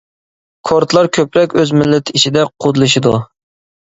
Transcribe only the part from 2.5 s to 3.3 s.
قۇدىلىشىدۇ.